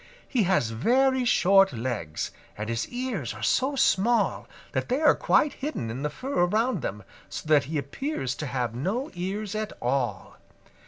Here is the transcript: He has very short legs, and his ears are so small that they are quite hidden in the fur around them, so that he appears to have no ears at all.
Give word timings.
He 0.27 0.45
has 0.49 0.71
very 0.71 1.25
short 1.25 1.71
legs, 1.73 2.31
and 2.57 2.69
his 2.69 2.87
ears 2.89 3.35
are 3.35 3.43
so 3.43 3.75
small 3.75 4.47
that 4.71 4.89
they 4.89 4.99
are 4.99 5.13
quite 5.13 5.53
hidden 5.53 5.91
in 5.91 6.01
the 6.01 6.09
fur 6.09 6.45
around 6.45 6.81
them, 6.81 7.03
so 7.29 7.47
that 7.47 7.65
he 7.65 7.77
appears 7.77 8.33
to 8.37 8.47
have 8.47 8.73
no 8.73 9.11
ears 9.13 9.53
at 9.53 9.73
all. 9.79 10.37